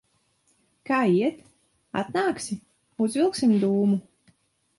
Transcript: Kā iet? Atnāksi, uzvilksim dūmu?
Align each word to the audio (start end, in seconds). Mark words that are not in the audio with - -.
Kā 0.89 1.01
iet? 1.17 1.43
Atnāksi, 2.01 2.59
uzvilksim 3.07 3.55
dūmu? 3.67 4.01